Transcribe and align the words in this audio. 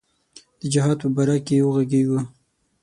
د 0.59 0.61
جهاد 0.73 0.97
په 1.01 1.07
باره 1.15 1.37
کې 1.45 1.55
وږغیږو. 1.65 2.19